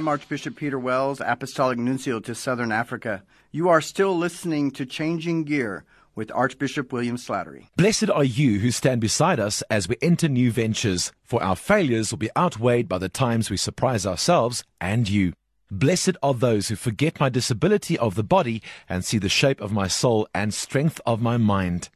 [0.10, 3.22] Archbishop Peter Wells, Apostolic Nuncio to Southern Africa.
[3.52, 7.68] You are still listening to Changing Gear with Archbishop William Slattery.
[7.76, 12.10] Blessed are you who stand beside us as we enter new ventures, for our failures
[12.10, 15.34] will be outweighed by the times we surprise ourselves and you.
[15.70, 19.72] Blessed are those who forget my disability of the body and see the shape of
[19.72, 21.90] my soul and strength of my mind.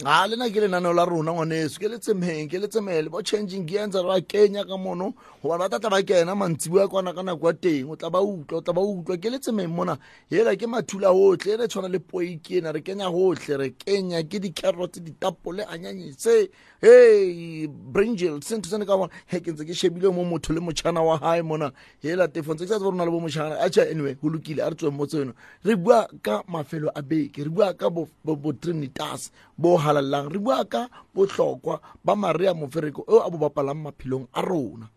[0.04, 1.80] Ga lena ke lenaneo la rona ngwaneso.
[1.80, 5.13] Ke letsemeng ke letsemele bo changing gear ntse re ba kenya ka mono.
[5.42, 7.89] Gobane ba tlatla ba kena mantsibua kwana ka nako ya teng.
[7.89, 9.18] O tla ba utlwa o tla ba utlwa.
[9.18, 9.98] Ke letsemeng mona.
[10.30, 14.24] Hela ke mathula gotlhe e re tshwana le poiki ena re kenya gotlhe re kenya
[14.24, 16.49] ke di-carrot ditapole anyanyese
[16.82, 19.10] hey bringel sentho se ne ka bona.
[19.28, 21.72] He ke ntse ke shebile mo motho le motšhana wa gae mona.
[22.04, 24.60] Hela tefo ntse ke sa tse rona le bo motšhana acha anyway go lokile.
[24.60, 25.32] A re tsweng mo tseno
[25.64, 27.43] re bua ka mafelo a beke.
[27.43, 32.54] Re bua ka bo- bo bo trinitas bo halalang re bua ka botlhokwa ba maria
[32.58, 34.89] mofereko eo a bo bapalang maphelong a rona.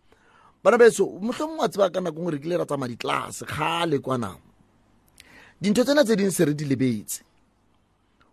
[0.63, 4.33] Bana beso mohlomong wa tseba ka nako ngwe re kile ra tsamaya ditlelase kgale kwana.
[5.61, 7.21] Dintho tsena tse dingwe se re di lebetse.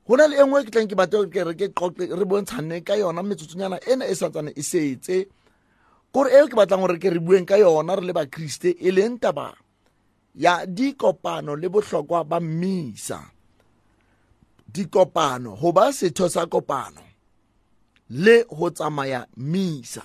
[0.09, 1.29] Go na le e nngwe ke tlang ke batla
[2.17, 5.29] re bontshane ka yona metsotsonyana ena e santsane e setse.
[6.13, 9.21] Kore eo ke batlang gore ke re bueng ka yona re le bakriste e leng
[9.21, 9.53] taba
[10.35, 13.34] ya dikopano le botlhokwa ba mmisa
[14.75, 17.03] dikopano go ba setho sa kopano
[18.11, 20.03] le go tsamaya mmisa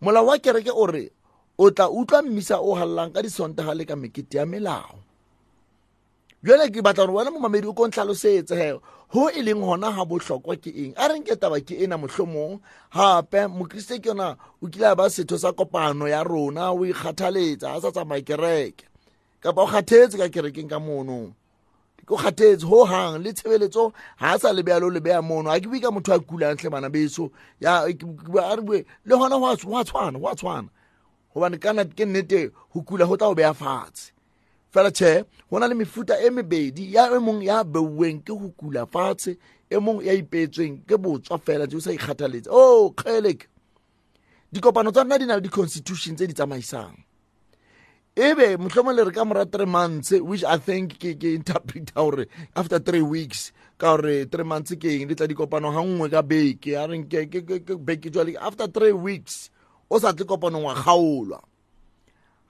[0.00, 1.10] molao wa kereke o re
[1.58, 5.02] o tla utlwa mmisa o hallang ka disontaga le ka mekete ya melao.
[6.42, 8.70] Bjale ke batla gore wena momamedi o ko ntlhalosetse he
[9.08, 10.94] ho e leng gona ga bohlokwa ke eng?
[10.94, 12.60] A renke taba ke ena mohlomong?
[12.94, 17.74] Gape mokriste ke yona o kile a ba setho sa kopano ya rona o ikgathaletsa
[17.74, 18.86] a sa tsamaya kereke.
[19.40, 21.34] Kapa o kgathetse ka kerekeng ka mono.
[22.08, 25.50] O kgathetse ho hang le tshebeletso ha a sa le beya lo le beya mono.
[25.50, 27.30] Ha ke bue ka motho a kulang hle bana beso.
[27.60, 30.26] Ya ke bua- a re bue le hona ho a tsh- ho a tshwana ho
[30.28, 30.68] a tshwana.
[31.34, 34.12] Gobane kana ke nnete ho kula ho tla o beya fatshe.
[34.72, 38.52] Fela tjhe go na le mefuta e mebedi ya e mong ya beuweng ke go
[38.56, 39.36] kula fatshe
[39.70, 43.48] e mong ya ipeetsweng ke botswa fela tse o sa ikgathaletse o kgelek
[44.52, 46.96] dikopano tsa rona di na le di-constitution tse di tsamaisang.
[48.18, 52.26] Ebe mohlomong le re ka mora three months which i think ke ke interpreta gore
[52.58, 56.22] after three weeks ka gore three months ke eng le tla dikopano ga nngwe ka
[56.22, 56.74] beke.
[56.74, 59.50] A reng ke ke- ke- ke beke jwale after three weeks
[59.90, 61.38] o sa tle kopanong wa kgaolwa.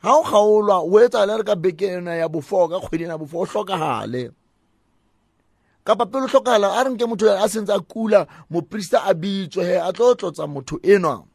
[0.02, 3.14] Ga o kgaolwa o etsa le re ka beke ena ya bofo ka kgwedi ena
[3.14, 4.32] ya bofo o hlokagale
[5.84, 9.76] kapa pele o hlokagala a renke motho a sentse a kula moprista a bitswe he
[9.76, 11.28] a tlo tlotsa motho enwa.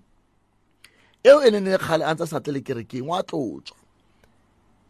[1.23, 3.82] Eo e nene kgale a ntse a sa tle le kerekeng wa tlotswa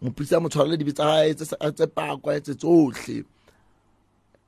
[0.04, 3.24] moprista a mo tshwarele dibe tsa gae tse sa- tse pakwa tse tsotlhe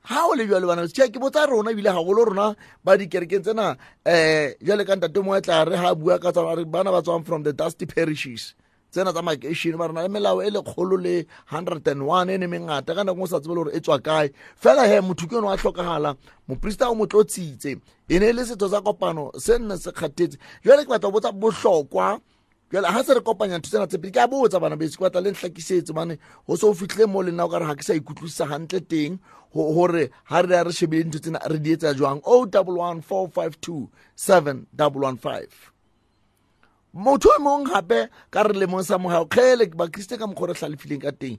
[0.06, 2.54] ha o le bjale bana tšhe ke botsa rona ebile gagolo rona
[2.84, 3.74] ba dikerekeng tsena
[4.06, 7.24] um jale ka ntate mo tla re ga bua ka tsona re bana ba tswang
[7.24, 8.54] from the dusty parishes.
[8.92, 12.46] Tsena tsa makeišene ba rena le melao e lekgolo le hundred and one e ne
[12.46, 12.94] mengata.
[12.94, 14.30] Ka nako o sa tsebe le gore e tswa kae.
[14.54, 16.14] Fela he motho ke yone wa tlhokagala
[16.48, 17.74] moprista o mo tlotsitse.
[18.08, 20.38] E ne e le setho sa kopano se nne se kgathetse.
[20.62, 22.20] Jale ke batla go botsa bohlokwa
[22.72, 25.20] jale ga se re kopanya ntho tsena tsepedi ke a botsa bana bese ke batla
[25.22, 27.74] le ntlhakisetse ba ne go se o fitlhile mo le nna o ka re ga
[27.78, 29.18] ke sa ikutlwisisa gantle teng
[29.54, 32.20] hore ga re ya re shebile ntho tsena re di etsa jwang?
[32.24, 35.52] o double one four five two seven double one five.
[36.96, 41.02] Motho o mongwe gape ka re lemong sa mogao kgele bakriste ka mokgwa re hlalefileng
[41.06, 41.38] ka teng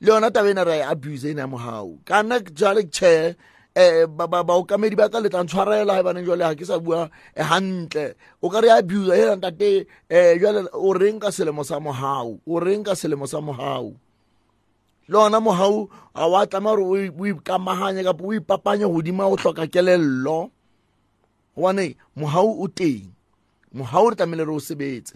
[0.00, 3.34] le yona taba ena re a e abuse ena ya mogao kana jale tšhe
[3.76, 4.16] um
[4.46, 8.14] baokamedi ba ka le tla ntshwarela ga baneng jale ga ke sa bua eh, hantle.
[8.42, 12.54] O ka re abuse hela ntate um jale o reng ka selemo sa mogao o
[12.58, 13.94] reng ka selemo sa mogao
[15.10, 19.66] le ona mohau a wa tlama gore o ikamaganye kapa o ipapanye godimo go tlhoka
[19.66, 20.50] kelello.
[21.56, 23.10] Gobane mohau o teng
[23.74, 25.14] mohau re tlamehile re o sebetse.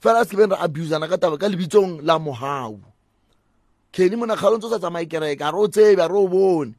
[0.00, 2.80] Fela se kebeng re abusana ka taba ka lebitsong la mohau.
[3.92, 6.28] Kene mona kgalo ntse o sa tsamaye kereke a re o tsebe a re o
[6.28, 6.74] bone.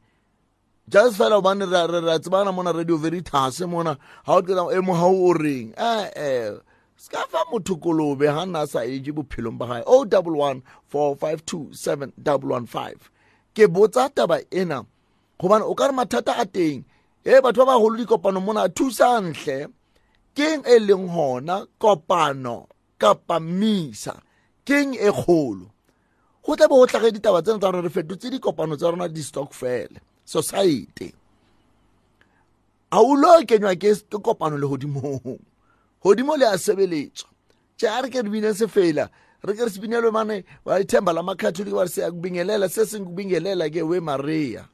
[0.88, 3.98] Just fela obane ra tsebana mona radio veritas mona.
[4.26, 6.58] Ga o kena e mohau o reng ee
[6.96, 10.36] se ka fa motho kolobe ga nna a sa etse bophelong ba gae o double
[10.36, 13.10] one four five two seven double one five.
[13.54, 14.84] Ke botsa taba ena
[15.40, 16.84] gobane o ka re mathata a teng.
[17.24, 19.70] E batho ba bagolo dikopano mona thusantle
[20.34, 22.66] keng e leng gona kopano
[22.98, 24.20] kapa mmisa.
[24.64, 25.70] Keng e kgolo?
[26.42, 29.98] Go tla be go tlhage ditaba tsena tsa gore re fetotse dikopano tsa rona di-stockfele
[30.24, 31.12] society.
[32.90, 35.38] A o lo kenywa ke kopano le godimong
[36.02, 37.28] godimo le a sebeletswa
[37.76, 39.08] tše a re ke re bine se fela
[39.42, 43.04] re ke re sebinelwe mane wa ithemba la makatholiki ba re se akubingelela se seng
[43.04, 44.68] kubingelela ke we maria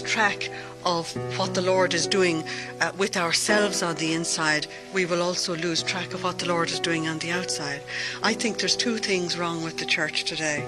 [0.00, 0.50] lose track
[0.84, 2.42] of what the Lord is doing
[2.80, 6.70] uh, with ourselves on the inside, we will also lose track of what the Lord
[6.70, 7.82] is doing on the outside.
[8.22, 10.60] I think there's two things wrong with the church today.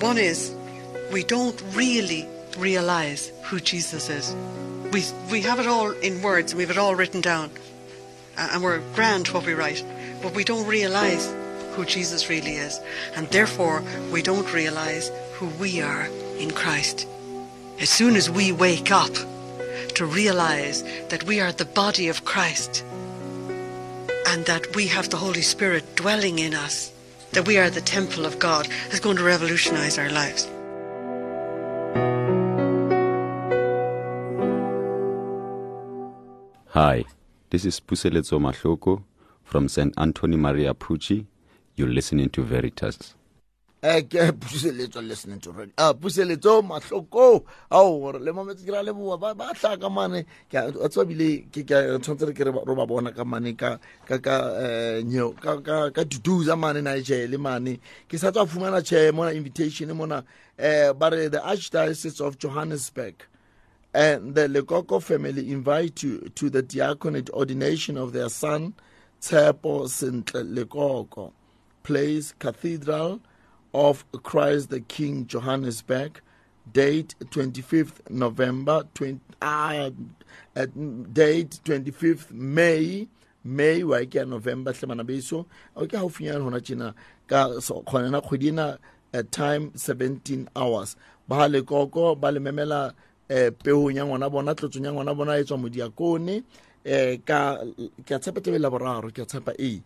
[0.00, 0.54] One is
[1.12, 2.26] we don't really
[2.56, 4.34] realize who Jesus is.
[4.92, 7.50] We, we have it all in words, and we have it all written down,
[8.38, 9.84] uh, and we're grand what we write,
[10.22, 11.30] but we don't realize
[11.72, 12.80] who Jesus really is,
[13.14, 16.06] and therefore we don't realize who we are
[16.38, 17.06] in Christ.
[17.80, 19.12] As soon as we wake up
[19.94, 22.84] to realize that we are the body of Christ
[24.26, 26.92] and that we have the Holy Spirit dwelling in us,
[27.32, 30.48] that we are the temple of God, is going to revolutionize our lives.
[36.70, 37.04] Hi,
[37.50, 39.04] this is Puseletso Mahloko
[39.44, 39.94] from St.
[39.96, 41.26] Anthony Maria Pucci.
[41.76, 43.14] You're listening to Veritas.
[43.82, 45.72] Eh ke puseletso listening to radio.
[45.78, 50.24] Ah puseletso mahloko ao gore le mametse ke ra le boa ba tla ka mane.
[50.52, 56.82] A tshwantse re ke ba- bona ka mane ka eh nyo ka ka duduza mane
[56.82, 57.78] na le mane.
[58.08, 60.24] Ke sa tswa fumana che mona invitation mona
[60.58, 63.14] eh ba re the archdiocese of Johannesburg
[63.94, 68.74] and the Lekoko family invite you to the diaconate ordination of their son
[69.20, 71.32] Tshepo Sentle Lekoko.
[71.84, 73.20] Place Cathedral
[73.74, 76.20] of Christ the King, Johannesburg,
[76.72, 79.90] date 25th November, 20, uh,
[80.56, 80.66] uh,
[81.12, 83.08] date 25th May,
[83.44, 85.46] May wa ke November hle bana beso
[85.76, 86.94] o ke haufinyana hona tjena
[87.26, 88.52] ka so- khona na kgwedi
[89.14, 90.96] at time 17 hours.
[91.28, 92.92] Ba le koko ba le memela
[93.30, 96.42] eh peong ya ngwana bona tlotsong ya ngwana bona e tswa modiakone.
[96.84, 97.58] Eh ka
[98.06, 99.80] ke a tshepa tebe la boraro ke a tshepa ee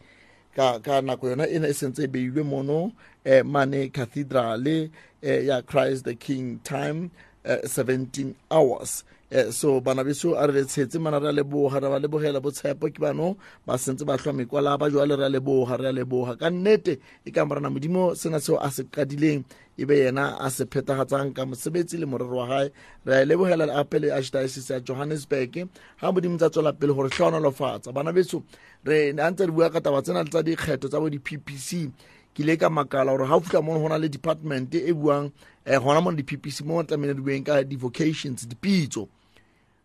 [0.57, 2.92] ka ka nako yona e ne e sentse e beilwe mono
[3.24, 4.90] eh mane cathedrale
[5.22, 7.11] eh, ya Christ the King time
[7.44, 9.05] eh, 17 hours
[9.50, 13.00] so bana beso a re letshetse mana re a leboga re ba lebogela botshepo ke
[13.00, 16.50] bano ba sentse ba hlwa mekwala ba jwale re a leboga re a leboga ka
[16.50, 19.42] nnete e ka morana modimo sena seo a se qadileng
[19.78, 22.70] e be yena a se phethagatsang ka mosebetsi le morero wa gae
[23.06, 25.64] re a lebogela le ape le archdiocese ya johannesburg
[26.00, 28.44] ga modimo tsa tswela pele gore tlhonolofatsa bana beso
[28.84, 31.88] re a ntse re bua ka taba tsena le tsa dikgetho tsa bo di-ppc
[32.36, 35.32] ke ile ka makala gore ga o fitlha mono go na le department e buang
[35.64, 39.08] um gona mo di-ppc mo tlamehile di bueng ka di-vocations dipitso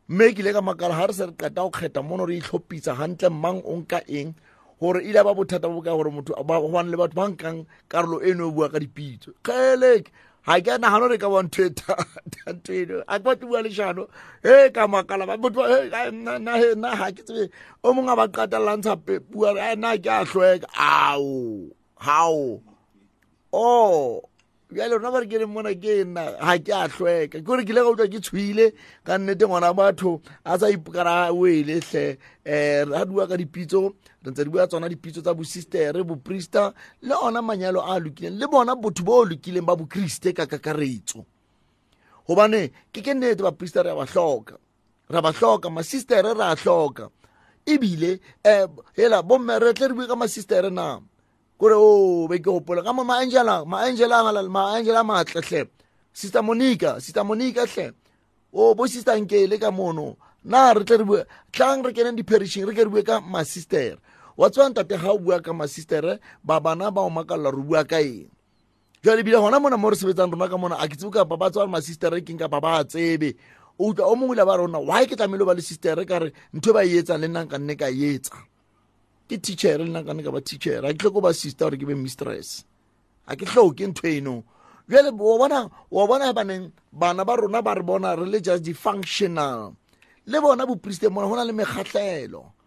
[0.10, 2.96] mme ke ile ka makala ga re se re qeta go kgetha mono re itlhophisa
[2.96, 4.32] gantle mang o nka eng
[4.80, 7.66] gore ile ba bothata bo ka gore motho ba go bane le batho ba nkang
[7.92, 9.34] karolo eno e bua ka dipitso.
[9.44, 10.08] Kgeleke
[10.48, 13.04] ga ke a nagano re ka ba ntho e thata eno.
[13.04, 14.08] A ke batle bua lešano
[14.46, 17.52] e ka makala ba motho ba, "Hey, ai, nna nna, he, nna ga ke tsebe.
[17.84, 18.96] O mongwe a ba qatelelantsha
[19.32, 21.68] bua re, "Ai, nna ke a tlhoeka ao
[22.00, 22.62] how
[23.52, 24.22] o
[24.70, 27.64] bjale rona ba re ke reng mona ke nna ga ke a tlhweka ke gore
[27.64, 28.74] ke ile ga utlwa ke tshwile
[29.08, 34.28] ka nnete ngwana batho a sa ipokara oeletlhe um re a bua ka dipitso re
[34.32, 38.76] ntse re bua tsona dipitso tsa bosistere boprista le ona manyalo a lokileng le bona
[38.76, 41.24] botho bo lokileng ba bokriste ka kakaretso.
[42.28, 44.60] Gobane ke ke nnete baprista re a ba hloka.
[45.08, 47.08] Ra ba hloka masistere re a hloka.
[47.64, 51.00] Ebile um hela bomme re tle re bue ka masistere na?
[51.58, 55.68] Kore o be ke gopola ka mo maangela maangela maangela matle hle.
[56.14, 57.94] Sister monica sister monica hle.
[58.54, 60.18] O bo sister nkele ka mono.
[60.44, 63.98] Na re tle re bue tlang re keneng di-perishing re ke re bue ka masistere
[64.38, 67.84] wa tswang tate ga o bua ka masistere ba bana ba o makalla re bua
[67.84, 68.30] ka eng?
[69.04, 71.50] Jale ebile gona mona mo re sebetsang rona ka mona a ke tsebe kapa ba
[71.50, 73.34] tswa le masistere keng kapa ba a tsebe.
[73.80, 76.22] O utlwa o mongwe le ba rona why ke tlamehile o ba le sistere ka
[76.22, 78.38] re ntho e ba e etsang le nnang ka nne ka e etsa
[79.28, 81.96] ke teacher le nna ka ba teacher a ke tlhoko ba sister gore ke be
[81.96, 82.64] mistress.
[83.28, 84.44] A ke tlhoke ntho eno.
[84.90, 88.64] Jale wa bona wa bona baneng bana ba rona ba re bona re le just
[88.64, 89.76] di-functional.
[90.26, 92.58] Le bona bopriste mona go na le mekgatlhelo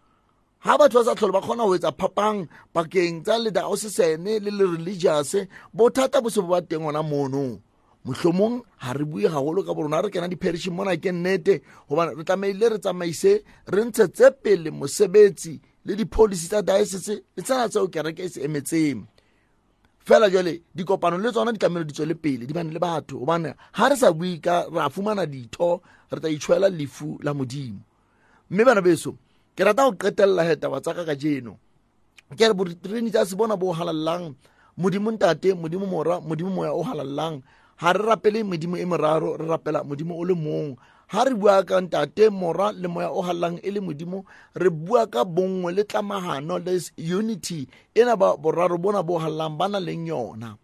[0.63, 4.51] ga batho ba sa tlhole ba kgona go etsa phapang pakeng tsa le daosesene le
[4.53, 5.33] le religious
[5.73, 7.57] bothata bo se bo ba teng gona mono.
[8.05, 12.23] Mohlomong ga re bue gagolo ka borona re kena di-perishing mona ke nnete gobane re
[12.23, 18.23] tlameile re tsamaise re ntshetse pele mosebetsi le di-policy tsa diocese le tsena tseo kereke
[18.23, 19.05] e se emetseng.
[19.97, 23.17] Fela jale dikopano le tsona di tlamehile di tswele pele di bane le batho.
[23.19, 27.81] Gobane ga re sa bue ka ra fumana ditho re tla itshwela lefu la modimo.
[28.49, 29.15] Mme bana beso
[29.55, 31.59] ke rata go qetelela hetaba tsaka ka jeno
[32.37, 34.35] ke re boretereni tsa se bona bo halalelang
[34.77, 37.43] modimo ntate modimo mora modimo moya o halalelang
[37.81, 40.77] ga re rapele modimo e meraro re rapela modimo o le mong
[41.11, 44.23] ga re bua ka ntate mora le moya o halallang e le modimo
[44.55, 49.67] re bua ka bongwe le tlamagano le unity ena ba boraro bona bo halallang ba
[49.67, 50.55] na leng yona.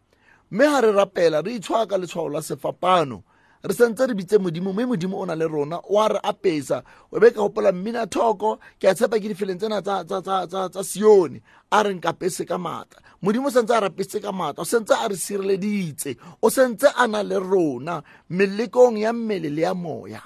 [0.52, 3.24] Mme ga re rapela re itshwara ka letshwao la sefapano.
[3.64, 6.84] Re sentse re bitse modimo mme modimo o na le rona o a re apesa.
[7.12, 11.41] O be ka gopola mmina thoko ke a tshepa ke difeleng tsena tsa- sione.
[11.72, 14.93] A re nkapese ka maatla modimo o sentse a re apese ka maatla o sentse
[14.95, 20.22] a re sireleditse o sentse a na le rona melekong ya mmele le ya moya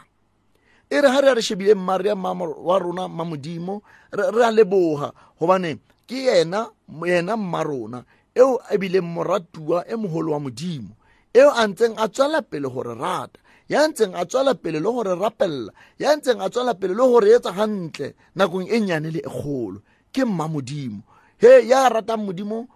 [0.91, 3.81] e re ha re a re shebile maria ya wa rona ma modimo
[4.11, 6.67] re a leboga gobane ke yena
[7.07, 8.03] yena mma rona
[8.35, 10.91] eo e bileng moratuwa e mogolo wa modimo
[11.33, 13.39] eo a ntseng a tswela pele gore rata
[13.71, 17.31] ya ntseng a tswela pele le gore rapelela ya ntseng a tswela pele le gore
[17.31, 19.79] etsa gantle nakong e nnyane le e kgolo.
[20.11, 20.99] Ke mma modimo.
[21.39, 22.67] He ya ratang modimo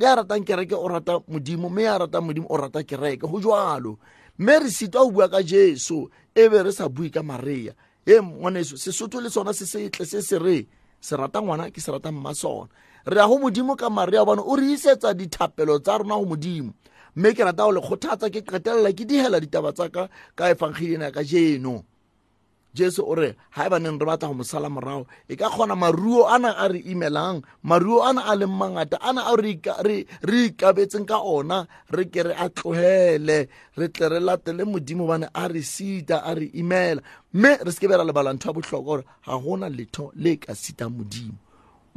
[0.00, 3.28] ya ratang kereke o rata modimo mme ya ratang modimo o rata kereke.
[3.28, 4.00] Go jalo
[4.38, 7.74] mme re sitwa go bua ka jesu e be re sa bue ka maria.
[8.06, 10.66] E ngwaneso sesotho le sona se setle se se re
[11.00, 12.68] se rata ngwana ke se rata mma sona.
[13.04, 16.72] Re ya go modimo ka maria obane o re isetsa dithapelo tsa rona go modimo.
[17.16, 20.08] Mme ke rata go le kgothatsa ke qetelela ke digela ditaba tsa ka
[20.38, 21.84] ya ka jeno
[22.74, 26.28] jesu o re ga e baneng re batla go mo morago e ka kgona maruo
[26.28, 30.38] ana a re imelang maruo ana a leng mangata ana a re ika- re re
[30.50, 33.48] ikabetseng ka ona re ke re a tlogele
[33.78, 37.00] re tle re latele modimo bane a re sita a re imela.
[37.34, 40.36] Mme re se ke be ra lebala ntho ya botlhokwa gore ga gona letho le
[40.36, 41.47] ka sitang modimo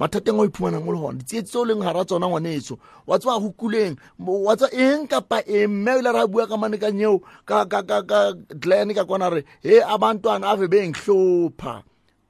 [0.02, 2.78] mathateng o iphumanang o le gona ditsietsi tse o leng gara tsona ngwaneso
[3.08, 5.70] wa tseba go kuleng mo- wa tseba eng kapa eng?
[5.70, 9.78] Mme ile ra bua ka manekanyeo ka ka ka ka glen ka kwana re he
[9.84, 11.84] abantwana ave bengihlupha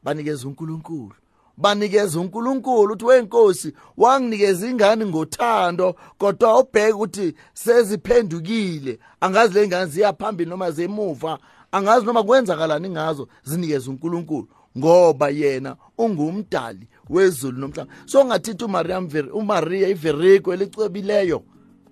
[0.04, 1.16] banikeza unkulunkulu.
[1.58, 9.00] Banikeza unkulunkulu uthi wenkosi wanginikeza ingane ngothando kodwa ubheke ukuthi seziphendukile.
[9.22, 11.38] Angazi le ngane ziya phambili noma zemuva
[11.72, 13.28] angazi noma kwenzakalani ngazo.
[13.44, 14.48] Zinikeza unkulunkulu.
[14.78, 17.92] Ngoba yena ungumdali wezulu nomhlaba.
[18.06, 21.44] So ngathithi umaria Mveri- umaria iveriko elicwebileyo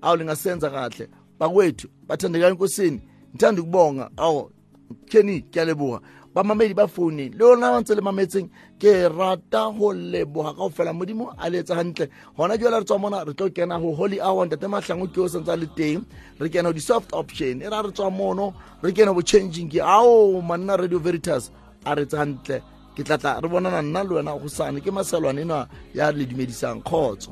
[0.01, 1.09] awu lingasenza kahle.
[1.39, 3.01] Bakwethu bathandekayo enkosini.
[3.31, 4.51] Ngithanda ukubonga awu
[5.05, 5.99] keni ke a leboga
[6.33, 8.49] bamamedi ba founeng le ona ba ntse le mametseng
[8.79, 12.99] ke rata go leboga ka go fela modimo a letsa gantle gona jala re tswa
[12.99, 16.05] mona re tlo kena go holy hour ntate matlhango ke o santse a le teng.
[16.39, 17.61] Re kena go di-soft option.
[17.61, 21.51] E ra re tswa mono re kena go changing ke ao manna radio veritas.
[21.85, 22.61] a re tsantle
[22.95, 26.81] ke tlatla re bonana nna le wena go sane ke maselwane ena ya le dumedisang
[26.83, 27.31] khotso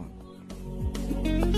[1.24, 1.57] thank you